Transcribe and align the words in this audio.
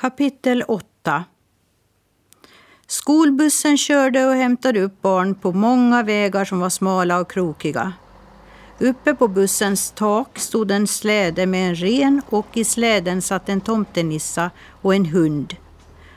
Kapitel 0.00 0.62
8 0.68 1.24
Skolbussen 2.86 3.78
körde 3.78 4.26
och 4.26 4.34
hämtade 4.34 4.80
upp 4.80 5.02
barn 5.02 5.34
på 5.34 5.52
många 5.52 6.02
vägar 6.02 6.44
som 6.44 6.60
var 6.60 6.70
smala 6.70 7.20
och 7.20 7.30
krokiga. 7.30 7.92
Uppe 8.78 9.14
på 9.14 9.28
bussens 9.28 9.90
tak 9.90 10.38
stod 10.38 10.70
en 10.70 10.86
släde 10.86 11.46
med 11.46 11.68
en 11.68 11.74
ren 11.74 12.22
och 12.28 12.46
i 12.56 12.64
släden 12.64 13.22
satt 13.22 13.48
en 13.48 13.60
tomtenissa 13.60 14.50
och 14.82 14.94
en 14.94 15.06
hund. 15.06 15.56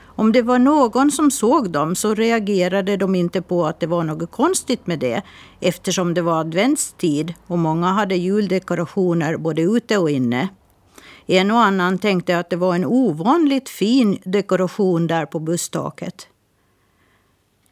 Om 0.04 0.32
det 0.32 0.42
var 0.42 0.60
någon 0.60 1.12
som 1.12 1.32
såg 1.32 1.70
dem 1.70 1.96
så 1.96 2.16
reagerade 2.16 2.98
de 2.98 3.16
inte 3.16 3.42
på 3.42 3.66
att 3.66 3.80
det 3.80 3.88
var 3.88 4.04
något 4.04 4.32
konstigt 4.32 4.88
med 4.88 5.00
det 5.00 5.22
eftersom 5.60 6.14
det 6.14 6.22
var 6.22 6.40
adventstid 6.40 7.34
och 7.48 7.60
många 7.60 7.88
hade 7.88 8.16
juldekorationer 8.16 9.38
både 9.38 9.62
ute 9.62 9.98
och 9.98 10.10
inne. 10.10 10.50
En 11.32 11.52
och 11.52 11.64
annan 11.64 11.98
tänkte 11.98 12.40
att 12.40 12.50
det 12.50 12.56
var 12.56 12.76
en 12.76 12.86
ovanligt 12.86 13.70
fin 13.70 14.20
dekoration 14.24 15.08
där 15.08 15.26
på 15.26 15.40
busstaket. 15.40 16.28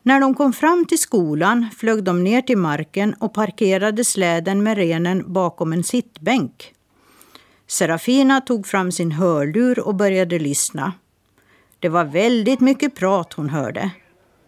När 0.02 0.20
de 0.20 0.34
kom 0.34 0.54
fram 0.54 0.86
till 0.86 1.00
skolan 1.00 1.68
flög 1.78 2.04
de 2.04 2.24
ner 2.24 2.42
till 2.42 2.58
marken 2.58 3.14
och 3.14 3.34
parkerade 3.34 4.06
släden 4.06 4.64
med 4.64 4.78
renen 4.78 5.34
bakom 5.34 5.74
en 5.74 5.84
sittbänk. 5.84 6.74
Serafina 7.68 8.42
tog 8.42 8.68
fram 8.68 8.92
sin 8.92 9.12
hörlur 9.12 9.80
och 9.80 9.96
började 9.96 10.40
lyssna. 10.40 10.94
Det 11.80 11.90
var 11.90 12.04
väldigt 12.06 12.60
mycket 12.60 12.96
prat 12.96 13.34
hon 13.34 13.50
hörde. 13.50 13.92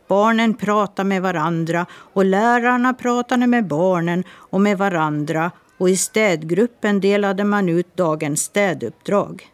Barnen 0.08 0.54
pratade 0.54 1.10
med 1.10 1.22
varandra 1.22 1.86
och 1.92 2.26
lärarna 2.26 2.94
pratade 2.94 3.48
med 3.48 3.68
barnen 3.68 4.24
och 4.30 4.62
med 4.62 4.78
varandra 4.78 5.52
och 5.80 5.90
i 5.90 5.98
städgruppen 5.98 7.00
delade 7.00 7.44
man 7.44 7.70
ut 7.70 7.98
dagens 7.98 8.42
städuppdrag. 8.42 9.48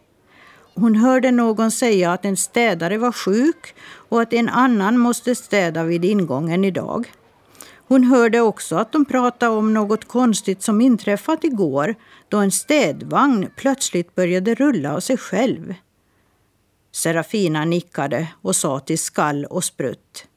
Hon 0.76 0.96
hörde 0.96 1.32
någon 1.32 1.72
säga 1.72 2.12
att 2.12 2.26
en 2.26 2.38
städare 2.38 2.98
var 2.98 3.12
sjuk 3.12 3.76
och 4.10 4.22
att 4.22 4.34
en 4.34 4.50
annan 4.50 4.98
måste 4.98 5.36
städa 5.36 5.84
vid 5.84 6.06
ingången 6.06 6.66
idag. 6.66 7.12
Hon 7.88 8.04
hörde 8.04 8.42
också 8.42 8.76
att 8.76 8.92
de 8.92 9.06
pratade 9.06 9.56
om 9.56 9.74
något 9.74 10.06
konstigt 10.06 10.64
som 10.64 10.82
inträffat 10.82 11.44
igår 11.44 11.96
då 12.30 12.38
en 12.38 12.52
städvagn 12.52 13.50
plötsligt 13.56 14.16
började 14.16 14.56
rulla 14.56 14.96
av 14.96 15.00
sig 15.00 15.18
själv. 15.18 15.74
Serafina 16.92 17.66
nickade 17.66 18.28
och 18.42 18.56
sa 18.56 18.80
till 18.80 19.00
Skall 19.00 19.46
och 19.46 19.64
Sprutt. 19.64 20.28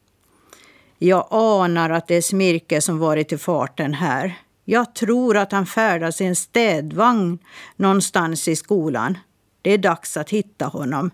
Jag 0.98 1.26
anar 1.30 1.90
att 1.90 2.06
det 2.06 2.14
är 2.14 2.22
Smirke 2.22 2.80
som 2.80 2.98
varit 2.98 3.32
i 3.32 3.38
farten 3.38 3.94
här. 3.94 4.38
Jag 4.70 4.94
tror 4.94 5.36
att 5.36 5.52
han 5.52 5.66
färdas 5.66 6.20
i 6.20 6.24
en 6.24 6.36
städvagn 6.36 7.38
någonstans 7.76 8.48
i 8.48 8.56
skolan. 8.56 9.18
Det 9.62 9.70
är 9.70 9.78
dags 9.78 10.16
att 10.16 10.30
hitta 10.30 10.66
honom. 10.66 11.10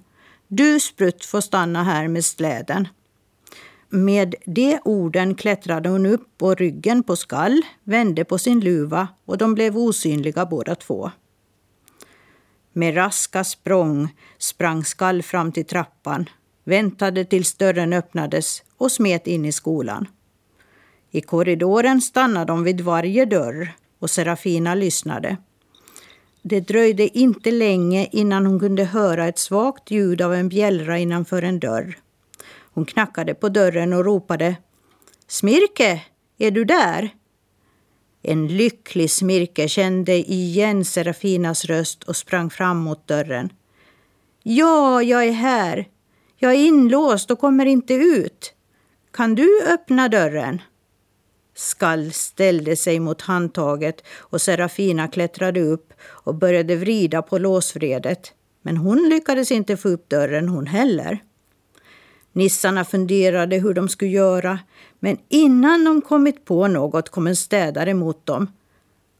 Du, 0.48 0.80
Sprutt, 0.80 1.24
får 1.24 1.40
stanna 1.40 1.84
här 1.84 2.08
med 2.08 2.24
släden. 2.24 2.88
Med 3.88 4.34
de 4.46 4.78
orden 4.84 5.34
klättrade 5.34 5.88
hon 5.88 6.06
upp 6.06 6.38
på 6.38 6.54
ryggen 6.54 7.02
på 7.02 7.16
Skall, 7.16 7.62
vände 7.84 8.24
på 8.24 8.38
sin 8.38 8.60
luva 8.60 9.08
och 9.24 9.38
de 9.38 9.54
blev 9.54 9.78
osynliga 9.78 10.46
båda 10.46 10.74
två. 10.74 11.10
Med 12.72 12.96
raska 12.96 13.44
språng 13.44 14.16
sprang 14.38 14.84
Skall 14.84 15.22
fram 15.22 15.52
till 15.52 15.66
trappan, 15.66 16.28
väntade 16.64 17.24
tills 17.24 17.54
dörren 17.54 17.92
öppnades 17.92 18.62
och 18.76 18.92
smet 18.92 19.26
in 19.26 19.44
i 19.44 19.52
skolan. 19.52 20.06
I 21.14 21.20
korridoren 21.20 22.00
stannade 22.00 22.52
de 22.52 22.64
vid 22.64 22.80
varje 22.80 23.24
dörr 23.24 23.72
och 23.98 24.10
Serafina 24.10 24.74
lyssnade. 24.74 25.36
Det 26.42 26.60
dröjde 26.60 27.18
inte 27.18 27.50
länge 27.50 28.08
innan 28.12 28.46
hon 28.46 28.60
kunde 28.60 28.84
höra 28.84 29.28
ett 29.28 29.38
svagt 29.38 29.90
ljud 29.90 30.22
av 30.22 30.34
en 30.34 30.48
bjällra 30.48 30.98
innanför 30.98 31.42
en 31.42 31.60
dörr. 31.60 31.98
Hon 32.72 32.84
knackade 32.84 33.34
på 33.34 33.48
dörren 33.48 33.92
och 33.92 34.04
ropade 34.04 34.56
Smirke, 35.28 36.02
är 36.38 36.50
du 36.50 36.64
där? 36.64 37.10
En 38.22 38.48
lycklig 38.48 39.10
Smirke 39.10 39.68
kände 39.68 40.12
igen 40.32 40.84
Serafinas 40.84 41.64
röst 41.64 42.02
och 42.02 42.16
sprang 42.16 42.50
fram 42.50 42.78
mot 42.78 43.06
dörren. 43.06 43.52
Ja, 44.42 45.02
jag 45.02 45.24
är 45.24 45.32
här. 45.32 45.88
Jag 46.36 46.52
är 46.52 46.58
inlåst 46.58 47.30
och 47.30 47.38
kommer 47.38 47.66
inte 47.66 47.94
ut. 47.94 48.54
Kan 49.10 49.34
du 49.34 49.62
öppna 49.62 50.08
dörren? 50.08 50.60
Skall 51.54 52.12
ställde 52.12 52.76
sig 52.76 53.00
mot 53.00 53.22
handtaget 53.22 54.02
och 54.18 54.40
Serafina 54.40 55.08
klättrade 55.08 55.60
upp 55.60 55.92
och 56.02 56.34
började 56.34 56.76
vrida 56.76 57.22
på 57.22 57.38
låsvredet. 57.38 58.32
Men 58.62 58.76
hon 58.76 59.08
lyckades 59.08 59.52
inte 59.52 59.76
få 59.76 59.88
upp 59.88 60.08
dörren 60.08 60.48
hon 60.48 60.66
heller. 60.66 61.18
Nissarna 62.32 62.84
funderade 62.84 63.56
hur 63.56 63.74
de 63.74 63.88
skulle 63.88 64.10
göra, 64.10 64.58
men 65.00 65.18
innan 65.28 65.84
de 65.84 66.00
kommit 66.00 66.44
på 66.44 66.68
något 66.68 67.08
kom 67.08 67.26
en 67.26 67.36
städare 67.36 67.94
mot 67.94 68.26
dem. 68.26 68.46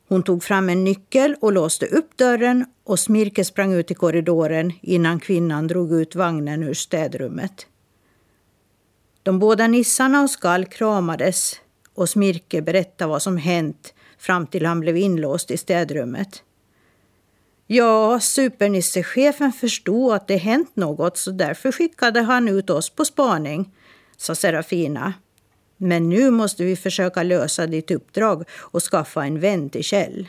Hon 0.09 0.23
tog 0.23 0.45
fram 0.45 0.69
en 0.69 0.85
nyckel 0.85 1.37
och 1.41 1.53
låste 1.53 1.87
upp 1.87 2.17
dörren 2.17 2.67
och 2.85 3.01
Smirke 3.01 3.45
sprang 3.45 3.73
ut 3.73 3.91
i 3.91 3.95
korridoren 3.95 4.73
innan 4.83 5.21
kvinnan 5.21 5.67
drog 5.67 5.93
ut 5.93 6.15
vagnen 6.15 6.63
ur 6.63 6.75
städrummet. 6.75 7.67
De 9.23 9.39
båda 9.39 9.67
nissarna 9.67 10.23
och 10.23 10.31
Skall 10.31 10.65
kramades 10.65 11.61
och 11.95 12.09
Smirke 12.09 12.63
berättade 12.63 13.11
vad 13.11 13.23
som 13.23 13.37
hänt 13.37 13.95
fram 14.19 14.47
till 14.47 14.67
han 14.67 14.81
blev 14.81 14.97
inlåst 14.97 15.51
i 15.51 15.57
städrummet. 15.57 16.43
Ja, 17.67 18.21
supernissechefen 18.21 19.53
förstod 19.53 20.15
att 20.15 20.29
det 20.29 20.37
hänt 20.37 20.77
något 20.77 21.19
så 21.19 21.31
därför 21.31 21.73
skickade 21.73 22.21
han 22.21 22.49
ut 22.49 22.71
oss 22.71 22.91
på 22.91 23.05
spaning, 23.05 23.73
sa 24.17 24.35
Serafina. 24.35 25.15
Men 25.77 26.09
nu 26.09 26.31
måste 26.31 26.65
vi 26.65 26.77
försöka 26.77 27.23
lösa 27.23 27.67
ditt 27.67 27.91
uppdrag 27.91 28.45
och 28.51 28.83
skaffa 28.83 29.25
en 29.25 29.41
vän 29.41 29.71
till 29.71 29.85
Kjell. 29.85 30.29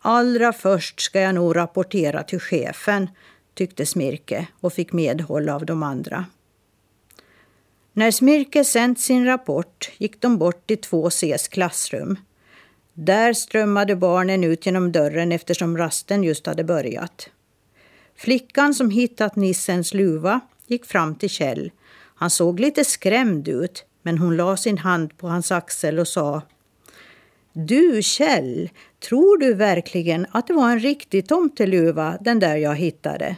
Allra 0.00 0.52
först 0.52 1.00
ska 1.00 1.20
jag 1.20 1.34
nog 1.34 1.56
rapportera 1.56 2.22
till 2.22 2.40
chefen, 2.40 3.10
tyckte 3.54 3.86
Smirke 3.86 4.46
och 4.60 4.72
fick 4.72 4.92
medhåll 4.92 5.48
av 5.48 5.66
de 5.66 5.82
andra. 5.82 6.26
När 7.98 8.10
Smirke 8.10 8.64
sänt 8.64 9.00
sin 9.00 9.24
rapport 9.24 9.90
gick 9.98 10.20
de 10.20 10.38
bort 10.38 10.66
till 10.66 10.78
2Cs 10.78 11.50
klassrum. 11.50 12.18
Där 12.94 13.32
strömmade 13.32 13.96
barnen 13.96 14.44
ut 14.44 14.66
genom 14.66 14.92
dörren 14.92 15.32
eftersom 15.32 15.78
rasten 15.78 16.24
just 16.24 16.46
hade 16.46 16.64
börjat. 16.64 17.28
Flickan 18.16 18.74
som 18.74 18.90
hittat 18.90 19.36
Nissens 19.36 19.94
luva 19.94 20.40
gick 20.66 20.84
fram 20.84 21.14
till 21.14 21.30
Kjell. 21.30 21.70
Han 22.14 22.30
såg 22.30 22.60
lite 22.60 22.84
skrämd 22.84 23.48
ut, 23.48 23.84
men 24.02 24.18
hon 24.18 24.36
la 24.36 24.56
sin 24.56 24.78
hand 24.78 25.18
på 25.18 25.28
hans 25.28 25.52
axel 25.52 25.98
och 25.98 26.08
sa 26.08 26.42
Du 27.52 28.02
Kjell, 28.02 28.70
tror 29.08 29.38
du 29.38 29.54
verkligen 29.54 30.26
att 30.30 30.46
det 30.46 30.54
var 30.54 30.70
en 30.70 30.80
riktig 30.80 31.28
tomteluva, 31.28 32.18
den 32.20 32.38
där 32.38 32.56
jag 32.56 32.76
hittade? 32.76 33.36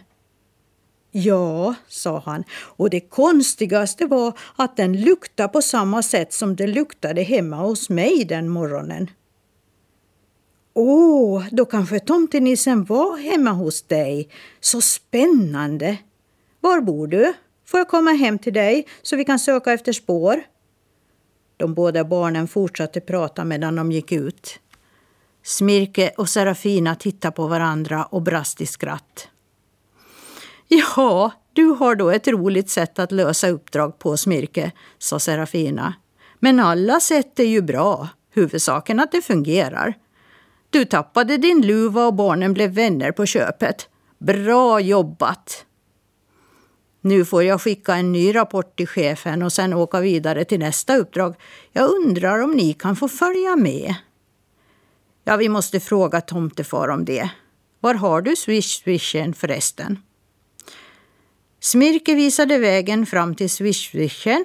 Ja, 1.11 1.75
sa 1.89 2.23
han, 2.27 2.45
och 2.51 2.91
det 2.91 3.01
konstigaste 3.01 4.07
var 4.07 4.39
att 4.57 4.77
den 4.77 5.01
luktade 5.01 5.49
på 5.49 5.63
samma 5.63 6.03
sätt 6.03 6.33
som 6.33 6.57
det 6.57 6.67
luktade 6.67 7.23
hemma 7.23 7.57
hos 7.57 7.89
mig 7.91 8.25
den 8.25 8.49
morgonen. 8.49 9.11
Åh, 10.75 11.45
då 11.53 11.65
kanske 11.65 12.01
tomtenissen 12.01 12.85
var 12.85 13.17
hemma 13.17 13.51
hos 13.51 13.83
dig. 13.83 14.29
Så 14.61 14.81
spännande! 14.81 15.99
Var 16.61 16.81
bor 16.81 17.07
du? 17.07 17.33
Får 17.67 17.81
jag 17.81 17.89
komma 17.89 18.11
hem 18.11 18.39
till 18.39 18.53
dig 18.53 18.87
så 19.03 19.17
vi 19.17 19.25
kan 19.25 19.39
söka 19.39 19.73
efter 19.73 19.93
spår? 19.93 20.43
De 21.57 21.75
båda 21.75 22.05
barnen 22.05 22.49
fortsatte 22.49 23.01
prata 23.01 23.45
medan 23.45 23.77
de 23.77 23.93
gick 23.93 24.13
ut. 24.13 24.59
Smirke 25.43 26.13
och 26.17 26.29
Serafina 26.29 26.95
tittade 26.95 27.33
på 27.33 27.47
varandra 27.47 28.05
och 28.05 28.23
brast 28.23 28.61
i 28.61 28.67
skratt. 28.67 29.29
Ja, 30.69 31.33
du 31.53 31.65
har 31.65 31.95
då 31.95 32.11
ett 32.11 32.29
roligt 32.29 32.71
sätt 32.71 32.99
att 32.99 33.13
lösa 33.13 33.49
uppdrag 33.49 33.99
på, 33.99 34.17
Smirke, 34.17 34.73
sa 34.99 35.19
Serafina. 35.19 35.95
Men 36.39 36.61
alla 36.61 37.01
sätt 37.01 37.39
är 37.39 37.45
ju 37.45 37.63
bra. 37.63 38.09
Huvudsaken 38.31 39.01
att 39.01 39.13
det 39.13 39.23
fungerar. 39.23 39.95
Du 40.71 40.85
tappade 40.85 41.37
din 41.37 41.67
luva 41.67 42.07
och 42.07 42.15
barnen 42.15 42.55
blev 42.55 42.71
vänner 42.71 43.13
på 43.13 43.27
köpet. 43.27 43.89
Bra 44.19 44.81
jobbat! 44.81 45.65
Nu 47.01 47.25
får 47.25 47.43
jag 47.43 47.61
skicka 47.61 47.95
en 47.95 48.13
ny 48.13 48.35
rapport 48.35 48.77
till 48.77 48.89
chefen 48.89 49.43
och 49.43 49.53
sen 49.53 49.73
åka 49.73 50.01
vidare 50.01 50.45
till 50.45 50.59
nästa 50.59 50.97
uppdrag. 50.97 51.35
Jag 51.73 51.91
undrar 51.91 52.39
om 52.39 52.51
ni 52.51 52.73
kan 52.73 52.97
få 52.97 53.09
följa 53.09 53.57
med? 53.57 53.95
Ja, 55.25 55.37
vi 55.37 55.49
måste 55.49 55.81
fråga 55.81 56.21
tomtefar 56.21 56.89
om 56.89 57.05
det. 57.05 57.31
Var 57.81 57.95
har 57.95 58.23
du 58.23 58.31
swish-swishen 58.31 59.33
förresten? 59.33 59.99
Smirke 61.73 62.15
visade 62.15 62.59
vägen 62.59 63.07
fram 63.07 63.35
till 63.35 63.49
swish-swishen 63.49 64.45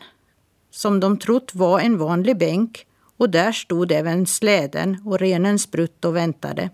som 0.71 0.99
de 0.99 1.19
trott 1.19 1.55
var 1.55 1.79
en 1.79 1.97
vanlig 1.97 2.37
bänk 2.37 2.85
och 3.17 3.29
där 3.29 3.51
stod 3.51 3.91
även 3.91 4.25
släden 4.25 5.01
och 5.05 5.19
renen 5.19 5.59
sprutt 5.59 6.05
och 6.05 6.15
väntade. 6.15 6.69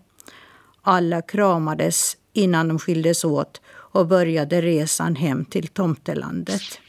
Alla 0.81 1.21
kramades 1.21 2.17
innan 2.33 2.67
de 2.67 2.79
skildes 2.79 3.23
åt 3.23 3.61
och 3.67 4.07
började 4.07 4.61
resan 4.61 5.15
hem 5.15 5.45
till 5.45 5.67
tomtelandet. 5.67 6.79